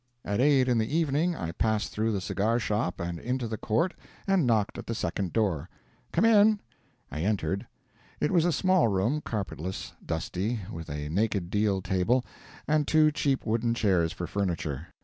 [0.25, 3.93] At eight in the evening I passed through the cigar shop and into the court
[4.25, 5.69] and knocked at the second door.
[6.11, 6.59] "Come in!"
[7.11, 7.67] I entered.
[8.19, 12.25] It was a small room, carpetless, dusty, with a naked deal table,
[12.67, 14.87] and two cheap wooden chairs for furniture.